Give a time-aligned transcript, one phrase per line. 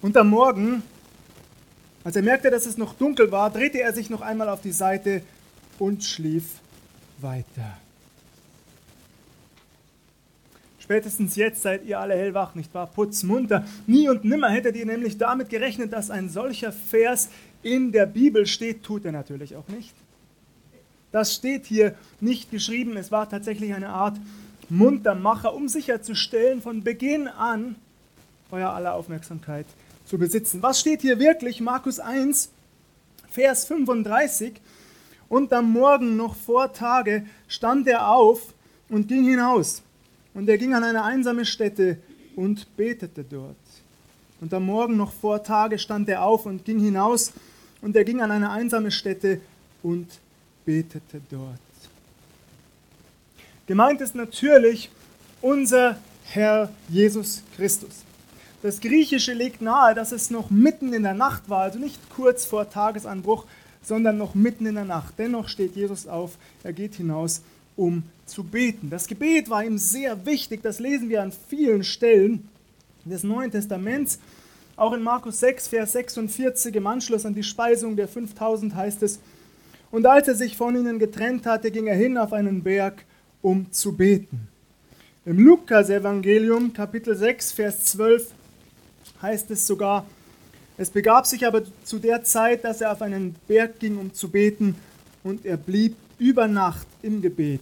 [0.00, 0.82] Und am Morgen,
[2.04, 4.72] als er merkte, dass es noch dunkel war, drehte er sich noch einmal auf die
[4.72, 5.22] Seite
[5.78, 6.44] und schlief
[7.18, 7.78] weiter.
[10.78, 12.86] Spätestens jetzt seid ihr alle hellwach, nicht wahr?
[12.86, 13.66] Putzmunter.
[13.86, 17.28] Nie und nimmer hättet ihr nämlich damit gerechnet, dass ein solcher Vers
[17.62, 18.84] in der Bibel steht.
[18.84, 19.94] Tut er natürlich auch nicht.
[21.12, 22.96] Das steht hier nicht geschrieben.
[22.96, 24.16] Es war tatsächlich eine Art
[24.70, 27.74] Muntermacher, um sicherzustellen, von Beginn an
[28.50, 29.66] euer aller Aufmerksamkeit
[30.08, 30.62] zu besitzen.
[30.62, 31.60] Was steht hier wirklich?
[31.60, 32.50] Markus 1,
[33.30, 34.54] Vers 35.
[35.28, 38.54] Und am Morgen noch vor Tage stand er auf
[38.88, 39.82] und ging hinaus
[40.32, 41.98] und er ging an eine einsame Stätte
[42.34, 43.56] und betete dort.
[44.40, 47.32] Und am Morgen noch vor Tage stand er auf und ging hinaus,
[47.80, 49.40] und er ging an eine einsame Stätte
[49.82, 50.06] und
[50.64, 51.58] betete dort.
[53.66, 54.90] Gemeint ist natürlich
[55.40, 58.07] unser Herr Jesus Christus.
[58.60, 62.44] Das Griechische legt nahe, dass es noch mitten in der Nacht war, also nicht kurz
[62.44, 63.46] vor Tagesanbruch,
[63.82, 65.14] sondern noch mitten in der Nacht.
[65.16, 67.42] Dennoch steht Jesus auf, er geht hinaus
[67.76, 68.90] um zu beten.
[68.90, 72.48] Das Gebet war ihm sehr wichtig, das lesen wir an vielen Stellen
[73.04, 74.18] des Neuen Testaments.
[74.74, 79.20] Auch in Markus 6, Vers 46 im Anschluss an die Speisung der 5000 heißt es,
[79.90, 83.04] und als er sich von ihnen getrennt hatte, ging er hin auf einen Berg,
[83.40, 84.48] um zu beten.
[85.24, 88.34] Im Lukas-Evangelium, Kapitel 6, Vers 12,
[89.22, 90.06] heißt es sogar,
[90.76, 94.30] es begab sich aber zu der Zeit, dass er auf einen Berg ging, um zu
[94.30, 94.76] beten,
[95.24, 97.60] und er blieb über Nacht im Gebet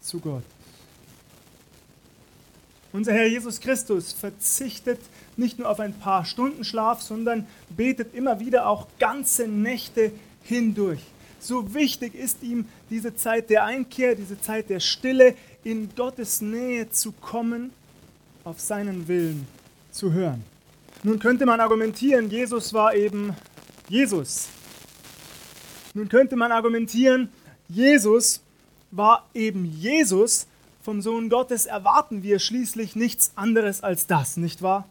[0.00, 0.42] zu Gott.
[2.92, 4.98] Unser Herr Jesus Christus verzichtet
[5.36, 10.10] nicht nur auf ein paar Stunden Schlaf, sondern betet immer wieder auch ganze Nächte
[10.42, 11.00] hindurch.
[11.38, 16.90] So wichtig ist ihm diese Zeit der Einkehr, diese Zeit der Stille, in Gottes Nähe
[16.90, 17.70] zu kommen,
[18.44, 19.46] auf seinen Willen
[19.92, 20.42] zu hören.
[21.02, 23.34] Nun könnte man argumentieren, Jesus war eben
[23.88, 24.48] Jesus.
[25.94, 27.30] Nun könnte man argumentieren,
[27.68, 28.40] Jesus
[28.90, 30.46] war eben Jesus.
[30.82, 34.88] Vom Sohn Gottes erwarten wir schließlich nichts anderes als das, nicht wahr?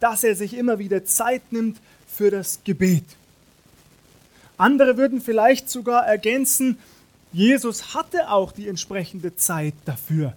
[0.00, 1.78] Dass er sich immer wieder Zeit nimmt
[2.08, 3.04] für das Gebet.
[4.56, 6.76] Andere würden vielleicht sogar ergänzen,
[7.32, 10.34] Jesus hatte auch die entsprechende Zeit dafür.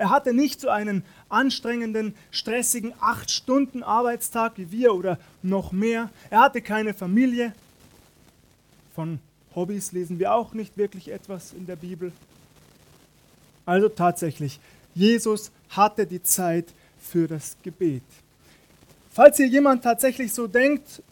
[0.00, 6.08] Er hatte nicht so einen anstrengenden, stressigen acht Stunden Arbeitstag wie wir oder noch mehr.
[6.30, 7.52] Er hatte keine Familie.
[8.94, 9.18] Von
[9.54, 12.12] Hobbys lesen wir auch nicht wirklich etwas in der Bibel.
[13.66, 14.58] Also tatsächlich,
[14.94, 18.02] Jesus hatte die Zeit für das Gebet.
[19.10, 21.02] Falls hier jemand tatsächlich so denkt,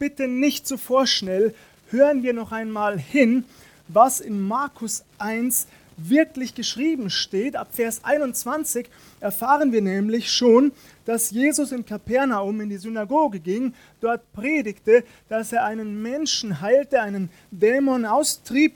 [0.00, 1.54] bitte nicht so vorschnell,
[1.90, 3.44] hören wir noch einmal hin,
[3.86, 5.68] was in Markus 1
[6.08, 7.56] wirklich geschrieben steht.
[7.56, 8.88] Ab Vers 21
[9.20, 10.72] erfahren wir nämlich schon,
[11.04, 17.00] dass Jesus in Kapernaum in die Synagoge ging, dort predigte, dass er einen Menschen heilte,
[17.00, 18.74] einen Dämon austrieb,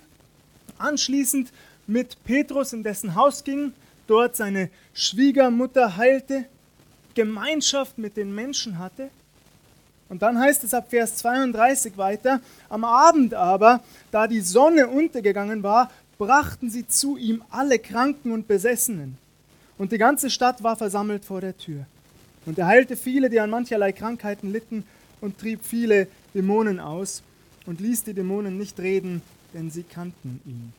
[0.79, 1.53] anschließend
[1.87, 3.73] mit Petrus in dessen Haus ging,
[4.07, 6.47] dort seine Schwiegermutter heilte,
[7.15, 9.11] Gemeinschaft mit den Menschen hatte.
[10.09, 13.81] Und dann heißt es ab Vers 32 weiter, am Abend aber,
[14.13, 19.19] da die Sonne untergegangen war, brachten sie zu ihm alle Kranken und Besessenen.
[19.79, 21.87] Und die ganze Stadt war versammelt vor der Tür.
[22.47, 24.85] Und er heilte viele, die an mancherlei Krankheiten litten,
[25.21, 27.23] und trieb viele Dämonen aus
[27.65, 29.23] und ließ die Dämonen nicht reden,
[29.55, 30.73] denn sie kannten ihn.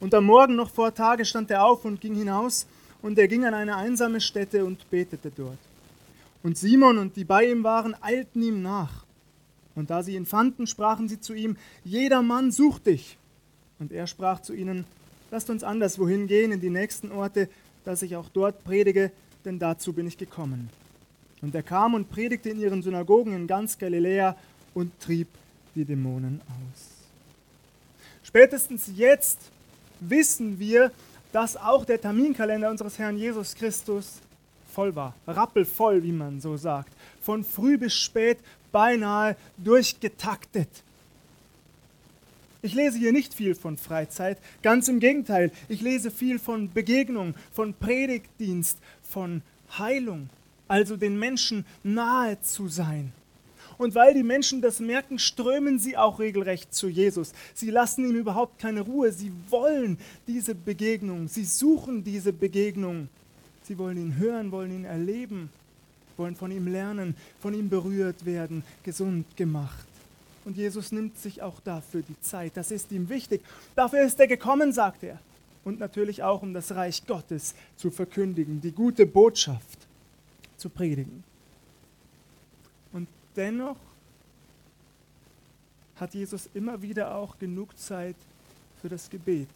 [0.00, 2.66] Und am Morgen noch vor Tage stand er auf und ging hinaus,
[3.02, 5.58] und er ging an eine einsame Stätte und betete dort.
[6.42, 9.04] Und Simon und die bei ihm waren, eilten ihm nach.
[9.74, 13.16] Und da sie ihn fanden, sprachen sie zu ihm, jeder Mann sucht dich.
[13.80, 14.84] Und er sprach zu ihnen,
[15.30, 17.48] lasst uns anderswohin gehen in die nächsten Orte,
[17.84, 19.10] dass ich auch dort predige,
[19.44, 20.70] denn dazu bin ich gekommen.
[21.40, 24.36] Und er kam und predigte in ihren Synagogen in ganz Galiläa
[24.74, 25.28] und trieb
[25.74, 26.90] die Dämonen aus.
[28.22, 29.38] Spätestens jetzt
[30.00, 30.92] wissen wir,
[31.32, 34.18] dass auch der Terminkalender unseres Herrn Jesus Christus
[34.72, 36.92] voll war, rappelvoll, wie man so sagt,
[37.22, 38.38] von früh bis spät
[38.72, 40.68] beinahe durchgetaktet.
[42.62, 47.34] Ich lese hier nicht viel von Freizeit, ganz im Gegenteil, ich lese viel von Begegnung,
[47.52, 49.42] von Predigtdienst, von
[49.78, 50.28] Heilung,
[50.68, 53.12] also den Menschen nahe zu sein.
[53.78, 57.32] Und weil die Menschen das merken, strömen sie auch regelrecht zu Jesus.
[57.54, 59.10] Sie lassen ihm überhaupt keine Ruhe.
[59.10, 59.96] Sie wollen
[60.26, 61.28] diese Begegnung.
[61.28, 63.08] Sie suchen diese Begegnung.
[63.62, 65.48] Sie wollen ihn hören, wollen ihn erleben,
[66.18, 69.86] wollen von ihm lernen, von ihm berührt werden, gesund gemacht.
[70.44, 72.56] Und Jesus nimmt sich auch dafür die Zeit.
[72.56, 73.42] Das ist ihm wichtig.
[73.74, 75.18] Dafür ist er gekommen, sagt er.
[75.64, 79.78] Und natürlich auch, um das Reich Gottes zu verkündigen, die gute Botschaft
[80.56, 81.22] zu predigen.
[82.92, 83.76] Und dennoch
[85.96, 88.16] hat Jesus immer wieder auch genug Zeit
[88.80, 89.48] für das Gebet.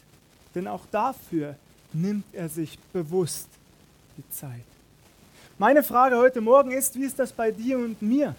[0.54, 1.56] Denn auch dafür
[1.92, 3.48] nimmt er sich bewusst
[4.18, 4.64] die Zeit.
[5.58, 8.34] Meine Frage heute Morgen ist, wie ist das bei dir und mir?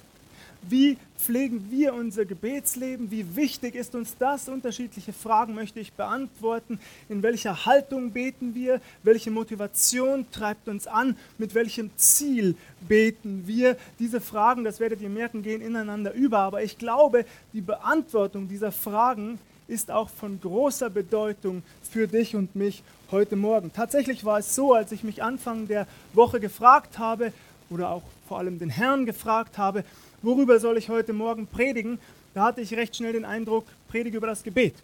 [0.62, 3.12] Wie pflegen wir unser Gebetsleben?
[3.12, 4.50] Wie wichtig ist uns das?
[4.50, 6.80] Unterschiedliche Fragen möchte ich beantworten.
[7.10, 8.82] In welcher Haltung beten wir?
[9.04, 11.18] Welche Motivation treibt uns an?
[11.38, 12.56] Mit welchem Ziel
[12.88, 13.78] beten wir?
[14.00, 16.40] Diese Fragen, das werdet ihr merken, gehen ineinander über.
[16.40, 22.56] Aber ich glaube, die Beantwortung dieser Fragen ist auch von großer Bedeutung für dich und
[22.56, 23.72] mich heute Morgen.
[23.74, 27.34] Tatsächlich war es so, als ich mich Anfang der Woche gefragt habe
[27.70, 29.84] oder auch vor allem den Herrn gefragt habe,
[30.22, 32.00] worüber soll ich heute Morgen predigen,
[32.34, 34.76] da hatte ich recht schnell den Eindruck, predige über das Gebet.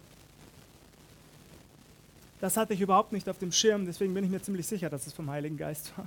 [2.40, 5.06] Das hatte ich überhaupt nicht auf dem Schirm, deswegen bin ich mir ziemlich sicher, dass
[5.06, 6.06] es vom Heiligen Geist war.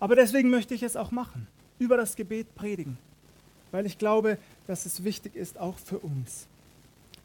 [0.00, 1.46] Aber deswegen möchte ich es auch machen,
[1.78, 2.96] über das Gebet predigen,
[3.70, 6.46] weil ich glaube, dass es wichtig ist, auch für uns.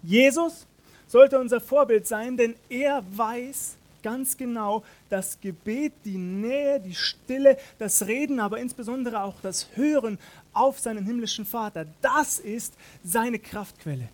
[0.03, 0.65] Jesus
[1.07, 7.57] sollte unser Vorbild sein, denn er weiß, ganz genau das Gebet, die Nähe, die Stille,
[7.77, 10.17] das Reden, aber insbesondere auch das Hören
[10.53, 11.85] auf seinen himmlischen Vater.
[12.01, 12.73] Das ist
[13.03, 14.09] seine Kraftquelle.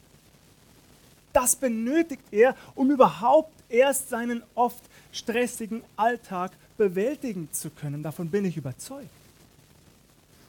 [1.34, 8.04] Das benötigt er, um überhaupt erst seinen oft stressigen Alltag bewältigen zu können.
[8.04, 9.10] Davon bin ich überzeugt.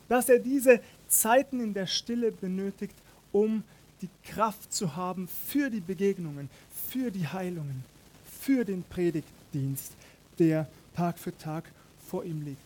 [0.08, 2.94] Dass er diese Zeiten in der Stille benötigt,
[3.32, 3.64] um
[4.00, 6.48] die Kraft zu haben für die Begegnungen,
[6.90, 7.84] für die Heilungen
[8.46, 9.92] für den Predigtdienst,
[10.38, 11.64] der Tag für Tag
[12.08, 12.60] vor ihm liegt.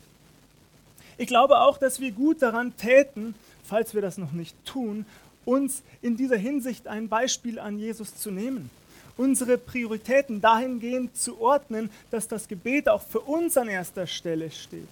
[1.17, 3.35] Ich glaube auch, dass wir gut daran täten,
[3.65, 5.06] falls wir das noch nicht tun,
[5.47, 8.69] uns in dieser Hinsicht ein Beispiel an Jesus zu nehmen.
[9.17, 14.88] Unsere Prioritäten dahingehend zu ordnen, dass das Gebet auch für uns an erster Stelle steht.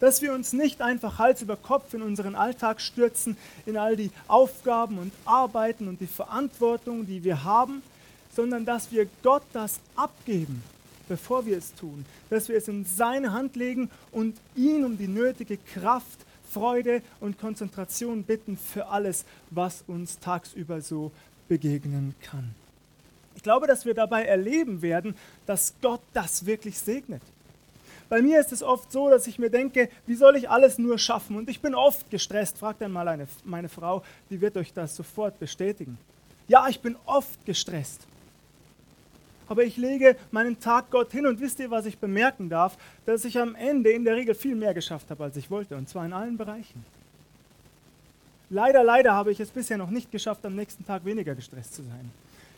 [0.00, 4.10] Dass wir uns nicht einfach Hals über Kopf in unseren Alltag stürzen, in all die
[4.28, 7.82] Aufgaben und Arbeiten und die Verantwortung, die wir haben,
[8.36, 10.62] sondern dass wir Gott das abgeben,
[11.08, 15.08] bevor wir es tun, dass wir es in seine Hand legen und ihn um die
[15.08, 16.18] nötige Kraft,
[16.50, 21.10] Freude und Konzentration bitten für alles, was uns tagsüber so
[21.48, 22.54] begegnen kann.
[23.34, 25.14] Ich glaube, dass wir dabei erleben werden,
[25.46, 27.22] dass Gott das wirklich segnet.
[28.08, 30.98] Bei mir ist es oft so, dass ich mir denke, wie soll ich alles nur
[30.98, 31.36] schaffen?
[31.36, 32.58] Und ich bin oft gestresst.
[32.58, 35.98] Fragt einmal eine, meine Frau, die wird euch das sofort bestätigen.
[36.46, 38.06] Ja, ich bin oft gestresst
[39.48, 42.76] aber ich lege meinen Tag Gott hin und wisst ihr, was ich bemerken darf?
[43.04, 45.88] Dass ich am Ende in der Regel viel mehr geschafft habe, als ich wollte, und
[45.88, 46.84] zwar in allen Bereichen.
[48.48, 51.82] Leider, leider habe ich es bisher noch nicht geschafft, am nächsten Tag weniger gestresst zu
[51.82, 52.10] sein.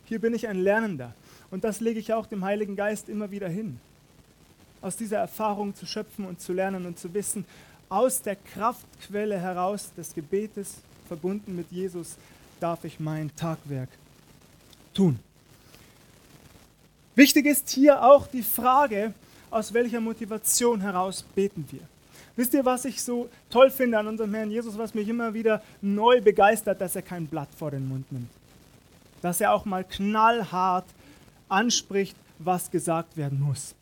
[0.04, 1.14] Hier bin ich ein Lernender
[1.50, 3.80] und das lege ich auch dem Heiligen Geist immer wieder hin.
[4.80, 7.44] Aus dieser Erfahrung zu schöpfen und zu lernen und zu wissen,
[7.88, 10.76] aus der Kraftquelle heraus des Gebetes,
[11.08, 12.16] verbunden mit Jesus,
[12.60, 13.88] darf ich mein Tagwerk
[14.92, 15.18] tun.
[17.18, 19.12] Wichtig ist hier auch die Frage,
[19.50, 21.80] aus welcher Motivation heraus beten wir.
[22.36, 25.60] Wisst ihr, was ich so toll finde an unserem Herrn Jesus, was mich immer wieder
[25.80, 28.30] neu begeistert, dass er kein Blatt vor den Mund nimmt.
[29.20, 30.84] Dass er auch mal knallhart
[31.48, 33.74] anspricht, was gesagt werden muss.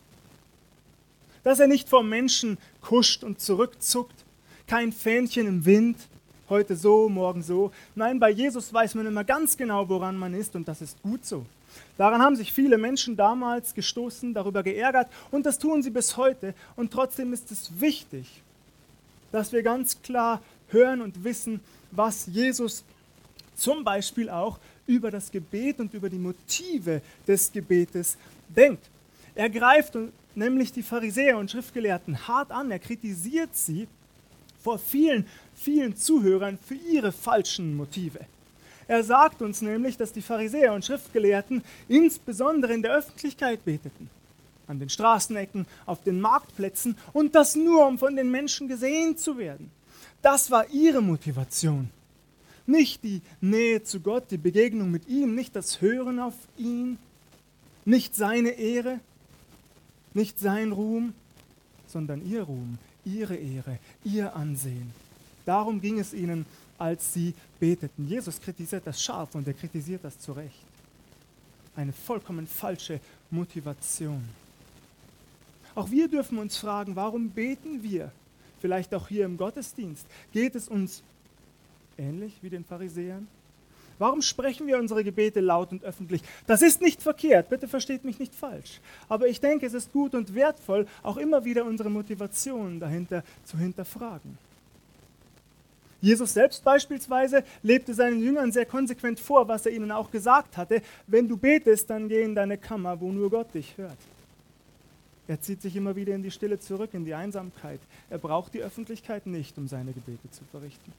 [1.45, 4.17] Dass er nicht vor Menschen kuscht und zurückzuckt,
[4.67, 5.99] kein Fähnchen im Wind,
[6.49, 7.73] heute so, morgen so.
[7.95, 11.25] Nein, bei Jesus weiß man immer ganz genau, woran man ist und das ist gut
[11.25, 11.45] so.
[11.99, 16.55] Daran haben sich viele Menschen damals gestoßen, darüber geärgert und das tun sie bis heute.
[16.77, 18.43] Und trotzdem ist es wichtig,
[19.33, 22.85] dass wir ganz klar hören und wissen, was Jesus
[23.55, 28.17] zum Beispiel auch über das Gebet und über die Motive des Gebetes
[28.49, 28.85] denkt.
[29.35, 29.97] Er greift
[30.35, 33.89] nämlich die Pharisäer und Schriftgelehrten hart an, er kritisiert sie
[34.63, 38.21] vor vielen, vielen Zuhörern für ihre falschen Motive.
[38.89, 44.09] Er sagt uns nämlich, dass die Pharisäer und Schriftgelehrten insbesondere in der Öffentlichkeit beteten.
[44.69, 49.39] An den Straßenecken, auf den Marktplätzen und das nur, um von den Menschen gesehen zu
[49.39, 49.71] werden.
[50.23, 51.91] Das war ihre Motivation.
[52.67, 56.99] Nicht die Nähe zu Gott, die Begegnung mit ihm, nicht das Hören auf ihn,
[57.85, 58.99] nicht seine Ehre,
[60.15, 61.15] nicht sein Ruhm,
[61.87, 64.93] sondern ihr Ruhm, ihre Ehre, ihr Ansehen.
[65.47, 66.45] Darum ging es ihnen
[66.79, 68.07] als sie beteten.
[68.07, 70.67] Jesus kritisiert das scharf und er kritisiert das zu Recht.
[71.75, 73.01] Eine vollkommen falsche
[73.31, 74.23] Motivation.
[75.75, 78.11] Auch wir dürfen uns fragen, warum beten wir?
[78.61, 80.07] Vielleicht auch hier im Gottesdienst.
[80.33, 81.03] Geht es uns
[81.99, 83.29] ähnlich wie den Pharisäern?
[83.99, 86.23] Warum sprechen wir unsere Gebete laut und öffentlich?
[86.47, 88.81] Das ist nicht verkehrt, bitte versteht mich nicht falsch.
[89.09, 93.59] Aber ich denke, es ist gut und wertvoll, auch immer wieder unsere Motivation dahinter zu
[93.59, 94.37] hinterfragen.
[96.01, 100.83] Jesus selbst beispielsweise lebte seinen Jüngern sehr konsequent vor, was er ihnen auch gesagt hatte.
[101.07, 103.99] Wenn du betest, dann geh in deine Kammer, wo nur Gott dich hört.
[105.29, 107.81] Er zieht sich immer wieder in die Stille zurück, in die Einsamkeit.
[108.11, 110.93] Er braucht die Öffentlichkeit nicht, um seine Gebete zu verrichten.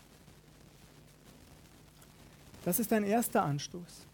[2.66, 4.08] Das ist ein erster Anstoß.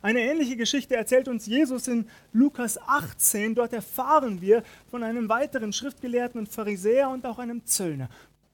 [0.00, 3.56] Eine ähnliche Geschichte erzählt uns Jesus in Lukas 18.
[3.56, 8.08] Dort erfahren wir von einem weiteren Schriftgelehrten und Pharisäer und auch einem Zöllner.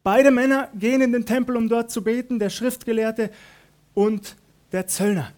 [0.04, 3.30] Beide Männer gehen in den Tempel, um dort zu beten, der Schriftgelehrte
[3.94, 4.36] und
[4.70, 5.32] der Zöllner.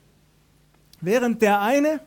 [1.00, 2.00] Während der eine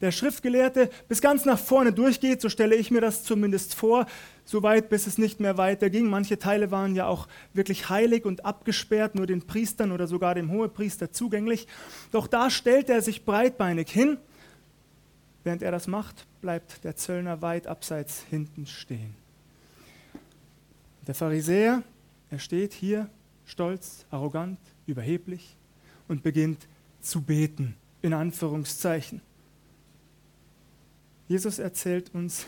[0.00, 4.06] der Schriftgelehrte bis ganz nach vorne durchgeht, so stelle ich mir das zumindest vor,
[4.44, 6.08] so weit, bis es nicht mehr weiter ging.
[6.08, 10.52] Manche Teile waren ja auch wirklich heilig und abgesperrt, nur den Priestern oder sogar dem
[10.52, 11.66] Hohepriester zugänglich.
[12.12, 14.18] Doch da stellt er sich breitbeinig hin.
[15.42, 19.16] Während er das macht, bleibt der Zöllner weit abseits hinten stehen.
[21.08, 21.82] Der Pharisäer,
[22.30, 23.08] er steht hier
[23.46, 25.56] stolz, arrogant, überheblich
[26.08, 26.66] und beginnt
[27.00, 29.20] zu beten, in Anführungszeichen.
[31.28, 32.46] Jesus erzählt uns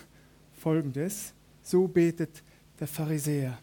[0.58, 1.32] Folgendes.
[1.62, 2.42] So betet
[2.80, 3.58] der Pharisäer.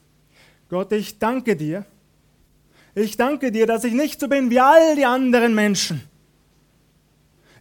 [0.70, 1.86] Gott, ich danke dir.
[2.94, 6.02] Ich danke dir, dass ich nicht so bin wie all die anderen Menschen.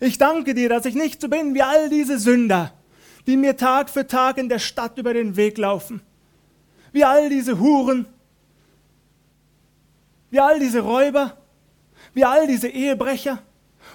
[0.01, 2.73] Ich danke dir, dass ich nicht so bin wie all diese Sünder,
[3.27, 6.03] die mir Tag für Tag in der Stadt über den Weg laufen.
[6.93, 8.07] Wie all diese Huren,
[10.35, 11.37] wie all diese Räuber,
[12.13, 13.41] wie all diese Ehebrecher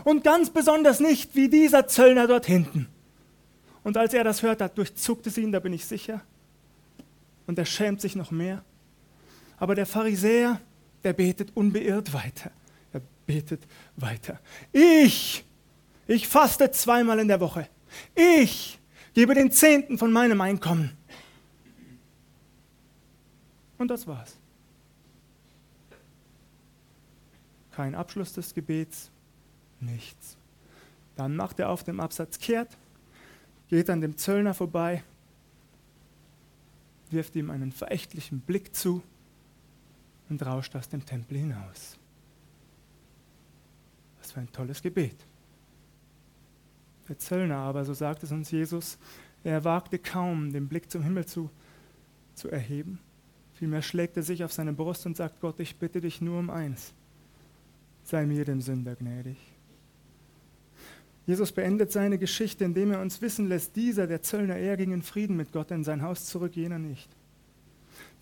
[0.06, 2.88] und ganz besonders nicht wie dieser Zöllner dort hinten.
[3.84, 6.22] Und als er das hört, da durchzuckt es ihn, da bin ich sicher.
[7.46, 8.64] Und er schämt sich noch mehr.
[9.58, 10.62] Aber der Pharisäer,
[11.04, 12.52] der betet unbeirrt weiter.
[12.94, 13.60] Er betet
[13.98, 14.40] weiter.
[14.72, 15.44] Ich,
[16.08, 17.68] ich faste zweimal in der Woche.
[18.16, 18.80] Ich
[19.14, 20.96] gebe den Zehnten von meinem Einkommen.
[23.78, 24.39] Und das war's.
[27.80, 29.10] Kein Abschluss des Gebets,
[29.80, 30.36] nichts.
[31.16, 32.78] Dann macht er auf dem Absatz kehrt
[33.70, 35.02] geht an dem Zöllner vorbei,
[37.10, 39.02] wirft ihm einen verächtlichen Blick zu
[40.28, 41.98] und rauscht aus dem Tempel hinaus.
[44.20, 45.16] Was für ein tolles Gebet.
[47.08, 48.98] Der Zöllner aber, so sagt es uns Jesus,
[49.46, 51.50] er wagte kaum, den Blick zum Himmel zu,
[52.36, 53.00] zu erheben.
[53.54, 56.50] Vielmehr schlägt er sich auf seine Brust und sagt, Gott, ich bitte dich nur um
[56.50, 56.94] eins,
[58.10, 59.38] sei mir dem Sünder gnädig.
[61.26, 65.04] Jesus beendet seine Geschichte, indem er uns wissen lässt, dieser, der Zöllner, er ging in
[65.04, 67.08] Frieden mit Gott in sein Haus zurück, jener nicht.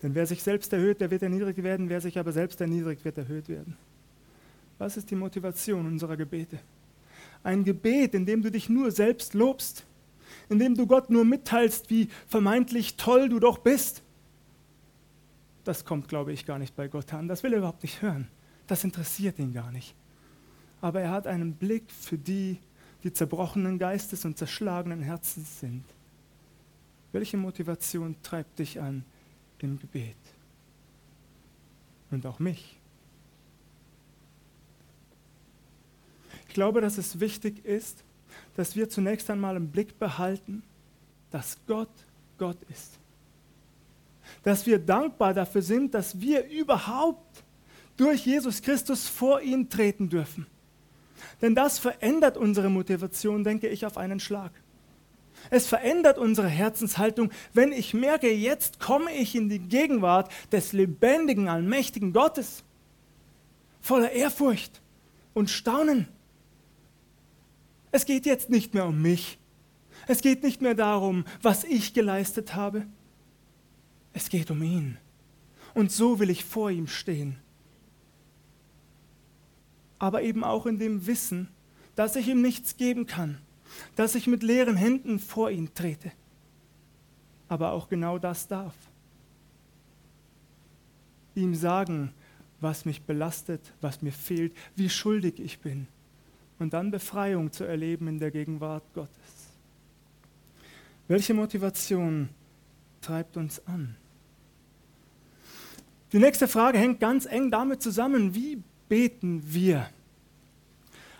[0.02, 3.16] Denn wer sich selbst erhöht, der wird erniedrigt werden, wer sich aber selbst erniedrigt, wird
[3.16, 3.76] erhöht werden.
[4.76, 6.58] Was ist die Motivation unserer Gebete?
[7.42, 9.84] Ein Gebet, in dem du dich nur selbst lobst,
[10.50, 14.02] in dem du Gott nur mitteilst, wie vermeintlich toll du doch bist.
[15.64, 17.26] Das kommt, glaube ich, gar nicht bei Gott an.
[17.26, 18.28] Das will er überhaupt nicht hören.
[18.68, 19.94] Das interessiert ihn gar nicht.
[20.80, 22.58] Aber er hat einen Blick für die,
[23.02, 25.84] die zerbrochenen Geistes und zerschlagenen Herzens sind.
[27.10, 29.04] Welche Motivation treibt dich an
[29.58, 30.16] im Gebet?
[32.10, 32.78] Und auch mich.
[36.46, 38.04] Ich glaube, dass es wichtig ist,
[38.54, 40.62] dass wir zunächst einmal im Blick behalten,
[41.30, 41.90] dass Gott
[42.36, 42.98] Gott ist.
[44.42, 47.44] Dass wir dankbar dafür sind, dass wir überhaupt
[47.98, 50.46] durch Jesus Christus vor ihn treten dürfen.
[51.42, 54.52] Denn das verändert unsere Motivation, denke ich, auf einen Schlag.
[55.50, 61.48] Es verändert unsere Herzenshaltung, wenn ich merke, jetzt komme ich in die Gegenwart des lebendigen,
[61.48, 62.64] allmächtigen Gottes,
[63.80, 64.80] voller Ehrfurcht
[65.34, 66.08] und Staunen.
[67.90, 69.38] Es geht jetzt nicht mehr um mich.
[70.06, 72.86] Es geht nicht mehr darum, was ich geleistet habe.
[74.12, 74.98] Es geht um ihn.
[75.74, 77.38] Und so will ich vor ihm stehen
[79.98, 81.48] aber eben auch in dem Wissen,
[81.94, 83.38] dass ich ihm nichts geben kann,
[83.96, 86.12] dass ich mit leeren Händen vor ihn trete.
[87.48, 88.74] Aber auch genau das darf.
[91.34, 92.12] Ihm sagen,
[92.60, 95.86] was mich belastet, was mir fehlt, wie schuldig ich bin.
[96.58, 99.48] Und dann Befreiung zu erleben in der Gegenwart Gottes.
[101.06, 102.28] Welche Motivation
[103.00, 103.96] treibt uns an?
[106.12, 109.88] Die nächste Frage hängt ganz eng damit zusammen, wie beten wir.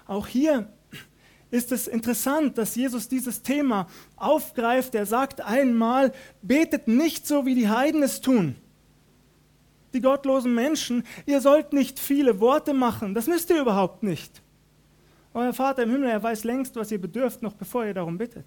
[0.06, 0.68] Auch hier
[1.50, 4.94] ist es interessant, dass Jesus dieses Thema aufgreift.
[4.94, 8.56] Er sagt einmal, betet nicht so, wie die Heiden es tun.
[9.94, 14.42] Die gottlosen Menschen, ihr sollt nicht viele Worte machen, das müsst ihr überhaupt nicht.
[15.32, 18.44] Euer Vater im Himmel, er weiß längst, was ihr bedürft, noch bevor ihr darum bittet.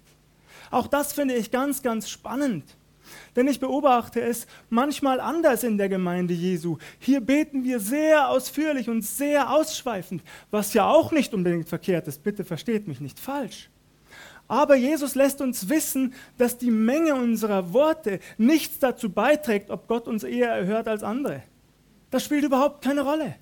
[0.70, 2.64] Auch das finde ich ganz, ganz spannend.
[3.36, 6.78] Denn ich beobachte es manchmal anders in der Gemeinde Jesu.
[6.98, 12.22] Hier beten wir sehr ausführlich und sehr ausschweifend, was ja auch nicht unbedingt verkehrt ist.
[12.22, 13.70] Bitte versteht mich nicht falsch.
[14.48, 20.08] Aber Jesus lässt uns wissen, dass die Menge unserer Worte nichts dazu beiträgt, ob Gott
[20.08, 21.42] uns eher erhört als andere.
[22.10, 23.36] Das spielt überhaupt keine Rolle.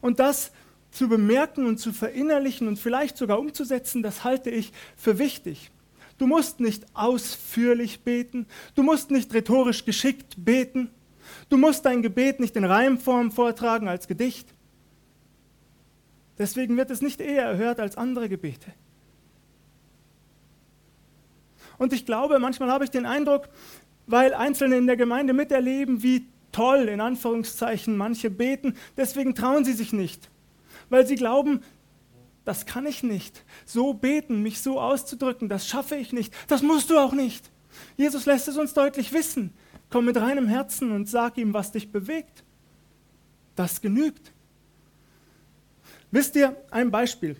[0.00, 0.52] Und das
[0.90, 5.70] zu bemerken und zu verinnerlichen und vielleicht sogar umzusetzen, das halte ich für wichtig.
[6.18, 10.90] Du musst nicht ausführlich beten, du musst nicht rhetorisch geschickt beten,
[11.48, 14.52] du musst dein Gebet nicht in Reimform vortragen als Gedicht.
[16.36, 18.72] Deswegen wird es nicht eher erhört als andere Gebete.
[21.78, 23.48] Und ich glaube, manchmal habe ich den Eindruck,
[24.06, 29.74] weil Einzelne in der Gemeinde miterleben, wie toll in Anführungszeichen manche beten, deswegen trauen sie
[29.74, 30.28] sich nicht,
[30.88, 31.60] weil sie glauben,
[32.48, 33.44] das kann ich nicht.
[33.66, 36.32] So beten, mich so auszudrücken, das schaffe ich nicht.
[36.48, 37.50] Das musst du auch nicht.
[37.98, 39.52] Jesus lässt es uns deutlich wissen.
[39.90, 42.44] Komm mit reinem Herzen und sag ihm, was dich bewegt.
[43.54, 44.32] Das genügt.
[46.10, 47.36] Wisst ihr, ein Beispiel.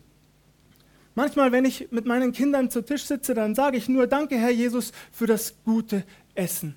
[1.14, 4.50] Manchmal, wenn ich mit meinen Kindern zu Tisch sitze, dann sage ich nur, danke Herr
[4.50, 6.74] Jesus für das gute Essen.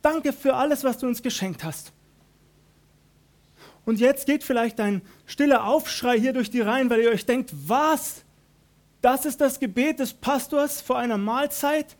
[0.00, 1.92] Danke für alles, was du uns geschenkt hast.
[3.84, 7.52] Und jetzt geht vielleicht ein stiller Aufschrei hier durch die Reihen, weil ihr euch denkt,
[7.66, 8.24] was?
[9.02, 11.96] Das ist das Gebet des Pastors vor einer Mahlzeit?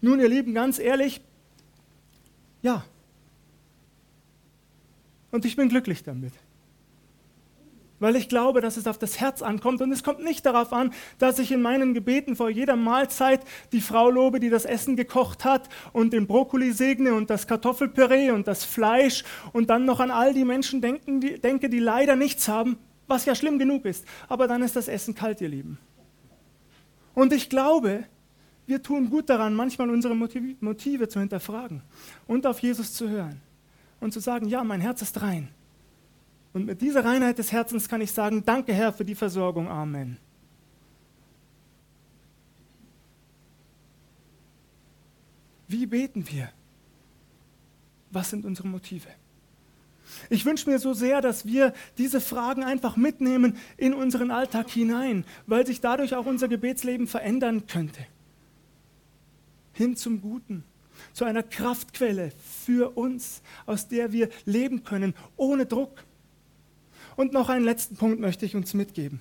[0.00, 1.20] Nun, ihr Lieben, ganz ehrlich,
[2.62, 2.84] ja.
[5.30, 6.32] Und ich bin glücklich damit
[8.04, 9.80] weil ich glaube, dass es auf das Herz ankommt.
[9.80, 13.40] Und es kommt nicht darauf an, dass ich in meinen Gebeten vor jeder Mahlzeit
[13.72, 18.30] die Frau lobe, die das Essen gekocht hat und den Brokkoli segne und das Kartoffelpüree
[18.30, 22.14] und das Fleisch und dann noch an all die Menschen denken, die, denke, die leider
[22.14, 24.04] nichts haben, was ja schlimm genug ist.
[24.28, 25.78] Aber dann ist das Essen kalt, ihr Lieben.
[27.14, 28.04] Und ich glaube,
[28.66, 31.80] wir tun gut daran, manchmal unsere Motive zu hinterfragen
[32.26, 33.40] und auf Jesus zu hören
[34.00, 35.48] und zu sagen, ja, mein Herz ist rein.
[36.54, 39.68] Und mit dieser Reinheit des Herzens kann ich sagen, danke Herr für die Versorgung.
[39.68, 40.18] Amen.
[45.66, 46.50] Wie beten wir?
[48.12, 49.08] Was sind unsere Motive?
[50.30, 55.24] Ich wünsche mir so sehr, dass wir diese Fragen einfach mitnehmen in unseren Alltag hinein,
[55.46, 58.06] weil sich dadurch auch unser Gebetsleben verändern könnte.
[59.72, 60.62] Hin zum Guten,
[61.14, 66.04] zu einer Kraftquelle für uns, aus der wir leben können, ohne Druck.
[67.16, 69.20] Und noch einen letzten Punkt möchte ich uns mitgeben.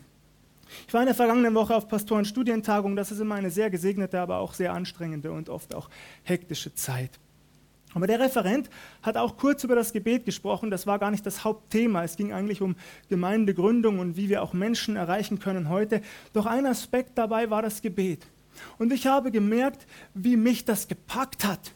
[0.87, 2.95] Ich war in der vergangenen Woche auf Pastorenstudientagung.
[2.95, 5.89] Das ist immer eine sehr gesegnete, aber auch sehr anstrengende und oft auch
[6.23, 7.11] hektische Zeit.
[7.93, 8.69] Aber der Referent
[9.03, 10.71] hat auch kurz über das Gebet gesprochen.
[10.71, 12.03] Das war gar nicht das Hauptthema.
[12.03, 12.75] Es ging eigentlich um
[13.09, 16.01] Gemeindegründung und wie wir auch Menschen erreichen können heute.
[16.33, 18.25] Doch ein Aspekt dabei war das Gebet.
[18.79, 21.71] Und ich habe gemerkt, wie mich das gepackt hat.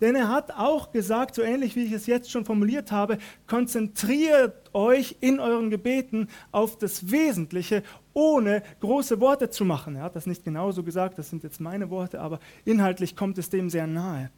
[0.00, 4.74] Denn er hat auch gesagt, so ähnlich wie ich es jetzt schon formuliert habe, konzentriert
[4.74, 7.82] euch in euren Gebeten auf das Wesentliche,
[8.14, 9.96] ohne große Worte zu machen.
[9.96, 13.50] Er hat das nicht genauso gesagt, das sind jetzt meine Worte, aber inhaltlich kommt es
[13.50, 14.30] dem sehr nahe.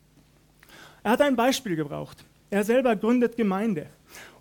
[1.02, 2.24] Er hat ein Beispiel gebraucht.
[2.50, 3.88] Er selber gründet Gemeinde.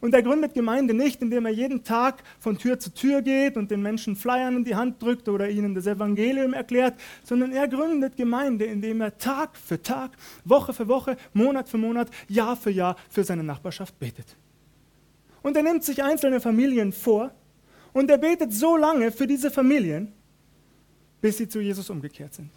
[0.01, 3.71] Und er gründet Gemeinde nicht, indem er jeden Tag von Tür zu Tür geht und
[3.71, 8.17] den Menschen Flyern in die Hand drückt oder ihnen das Evangelium erklärt, sondern er gründet
[8.17, 10.11] Gemeinde, indem er Tag für Tag,
[10.43, 14.35] Woche für Woche, Monat für Monat, Jahr für Jahr für seine Nachbarschaft betet.
[15.41, 17.31] Und er nimmt sich einzelne Familien vor
[17.93, 20.11] und er betet so lange für diese Familien,
[21.21, 22.51] bis sie zu Jesus umgekehrt sind.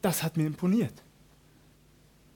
[0.00, 1.02] Das hat mir imponiert.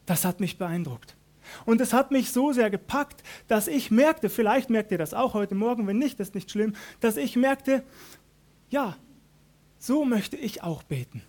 [0.06, 1.17] Das hat mich beeindruckt.
[1.64, 5.34] Und es hat mich so sehr gepackt, dass ich merkte, vielleicht merkt ihr das auch
[5.34, 7.82] heute Morgen, wenn nicht, ist nicht schlimm, dass ich merkte,
[8.70, 8.96] ja,
[9.78, 11.22] so möchte ich auch beten.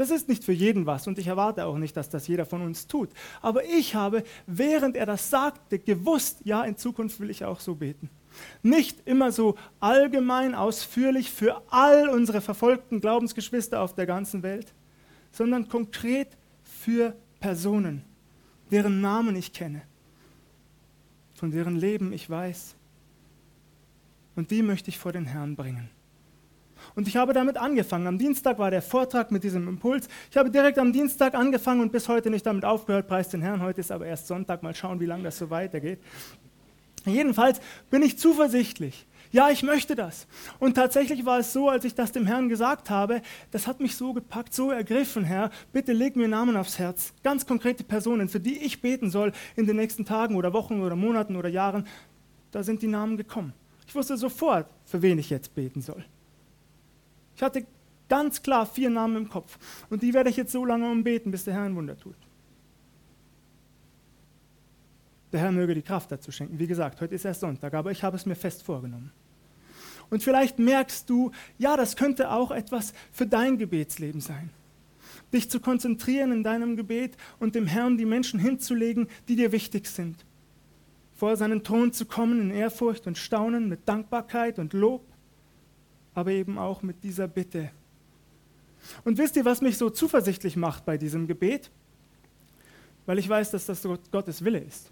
[0.00, 2.62] Das ist nicht für jeden was und ich erwarte auch nicht, dass das jeder von
[2.62, 3.10] uns tut.
[3.42, 7.74] Aber ich habe, während er das sagte, gewusst, ja, in Zukunft will ich auch so
[7.74, 8.08] beten.
[8.62, 14.72] Nicht immer so allgemein, ausführlich für all unsere verfolgten Glaubensgeschwister auf der ganzen Welt,
[15.32, 16.28] sondern konkret
[16.62, 18.02] für Personen
[18.70, 19.82] deren Namen ich kenne,
[21.34, 22.74] von deren Leben ich weiß.
[24.36, 25.90] Und die möchte ich vor den Herrn bringen.
[26.94, 28.06] Und ich habe damit angefangen.
[28.06, 30.08] Am Dienstag war der Vortrag mit diesem Impuls.
[30.30, 33.06] Ich habe direkt am Dienstag angefangen und bis heute nicht damit aufgehört.
[33.06, 33.60] Preis den Herrn.
[33.60, 34.62] Heute ist aber erst Sonntag.
[34.62, 36.00] Mal schauen, wie lange das so weitergeht.
[37.04, 40.26] Jedenfalls bin ich zuversichtlich, ja, ich möchte das.
[40.58, 43.96] Und tatsächlich war es so, als ich das dem Herrn gesagt habe, das hat mich
[43.96, 48.40] so gepackt, so ergriffen, Herr, bitte leg mir Namen aufs Herz, ganz konkrete Personen, für
[48.40, 51.86] die ich beten soll in den nächsten Tagen oder Wochen oder Monaten oder Jahren.
[52.50, 53.52] Da sind die Namen gekommen.
[53.86, 56.04] Ich wusste sofort, für wen ich jetzt beten soll.
[57.36, 57.66] Ich hatte
[58.08, 59.58] ganz klar vier Namen im Kopf.
[59.88, 62.16] Und die werde ich jetzt so lange umbeten, bis der Herr ein Wunder tut.
[65.32, 66.58] Der Herr möge die Kraft dazu schenken.
[66.58, 69.12] Wie gesagt, heute ist erst Sonntag, aber ich habe es mir fest vorgenommen.
[70.10, 74.50] Und vielleicht merkst du, ja, das könnte auch etwas für dein Gebetsleben sein.
[75.32, 79.86] Dich zu konzentrieren in deinem Gebet und dem Herrn die Menschen hinzulegen, die dir wichtig
[79.86, 80.24] sind.
[81.14, 85.04] Vor seinen Thron zu kommen in Ehrfurcht und Staunen, mit Dankbarkeit und Lob,
[86.14, 87.70] aber eben auch mit dieser Bitte.
[89.04, 91.70] Und wisst ihr, was mich so zuversichtlich macht bei diesem Gebet?
[93.06, 94.90] Weil ich weiß, dass das Gottes Wille ist.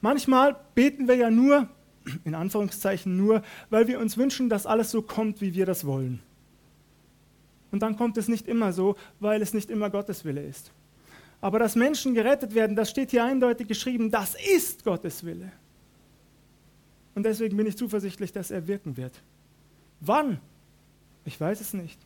[0.00, 1.68] Manchmal beten wir ja nur,
[2.24, 6.20] in Anführungszeichen nur, weil wir uns wünschen, dass alles so kommt, wie wir das wollen.
[7.70, 10.72] Und dann kommt es nicht immer so, weil es nicht immer Gottes Wille ist.
[11.40, 15.52] Aber dass Menschen gerettet werden, das steht hier eindeutig geschrieben, das ist Gottes Wille.
[17.14, 19.22] Und deswegen bin ich zuversichtlich, dass er wirken wird.
[20.00, 20.40] Wann?
[21.24, 21.98] Ich weiß es nicht.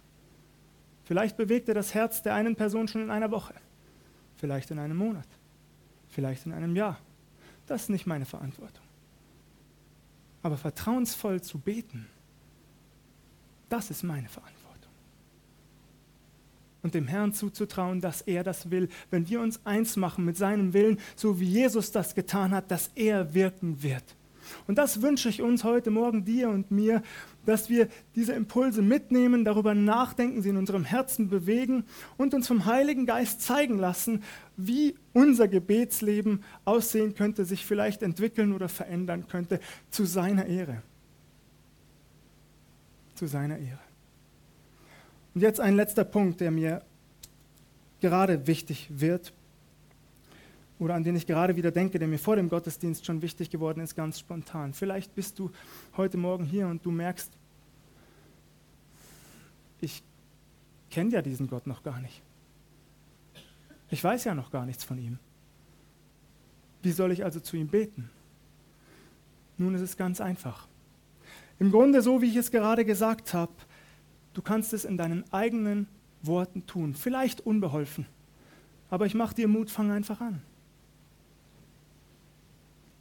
[1.05, 3.55] Vielleicht bewegt er das Herz der einen Person schon in einer Woche,
[4.37, 5.27] vielleicht in einem Monat,
[6.09, 6.99] vielleicht in einem Jahr.
[7.67, 8.85] Das ist nicht meine Verantwortung.
[10.43, 12.07] Aber vertrauensvoll zu beten,
[13.69, 14.93] das ist meine Verantwortung.
[16.83, 20.75] Und dem Herrn zuzutrauen, dass er das will, wenn wir uns eins machen mit seinem
[20.75, 24.05] Willen, so wie Jesus das getan hat, dass er wirken wird.
[24.67, 27.03] Und das wünsche ich uns heute Morgen, dir und mir,
[27.47, 31.85] dass wir diese Impulse mitnehmen, darüber nachdenken, sie in unserem Herzen bewegen
[32.17, 34.23] und uns vom Heiligen Geist zeigen lassen,
[34.57, 40.83] wie unser Gebetsleben aussehen könnte, sich vielleicht entwickeln oder verändern könnte, zu seiner Ehre.
[43.15, 43.79] Zu seiner Ehre.
[45.35, 46.83] Und jetzt ein letzter Punkt, der mir
[48.01, 49.33] gerade wichtig wird
[50.85, 53.81] oder an den ich gerade wieder denke, der mir vor dem Gottesdienst schon wichtig geworden
[53.81, 54.75] ist, ganz spontan.
[54.75, 55.51] Vielleicht bist du
[55.97, 57.33] heute Morgen hier und du merkst,
[59.81, 60.03] ich
[60.91, 62.21] kenne ja diesen Gott noch gar nicht.
[63.89, 65.19] Ich weiß ja noch gar nichts von ihm.
[66.83, 68.11] Wie soll ich also zu ihm beten?
[69.57, 70.69] Nun ist es ganz einfach.
[71.59, 73.53] Im Grunde so, wie ich es gerade gesagt habe,
[74.35, 75.89] du kannst es in deinen eigenen
[76.21, 76.95] Worten tun.
[76.95, 78.05] Vielleicht unbeholfen,
[78.91, 80.43] aber ich mache dir Mut, fang einfach an.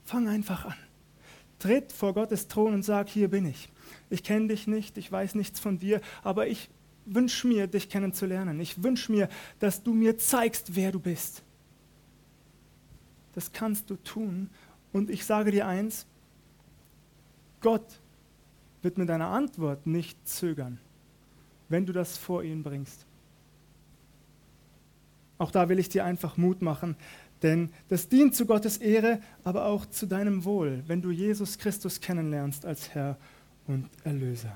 [0.04, 0.76] Fang einfach an.
[1.60, 3.70] Tritt vor Gottes Thron und sag, hier bin ich.
[4.10, 6.70] Ich kenne dich nicht, ich weiß nichts von dir, aber ich
[7.06, 8.60] wünsche mir, dich kennenzulernen.
[8.60, 11.44] Ich wünsche mir, dass du mir zeigst, wer du bist.
[13.34, 14.50] Das kannst du tun.
[14.92, 16.06] Und ich sage dir eins,
[17.62, 18.00] Gott
[18.82, 20.80] wird mit deiner Antwort nicht zögern,
[21.70, 23.06] wenn du das vor ihn bringst.
[25.38, 26.96] Auch da will ich dir einfach Mut machen,
[27.44, 32.00] denn das dient zu Gottes Ehre, aber auch zu deinem Wohl, wenn du Jesus Christus
[32.00, 33.18] kennenlernst als Herr
[33.68, 34.54] und Erlöser.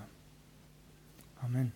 [1.43, 1.71] Amen.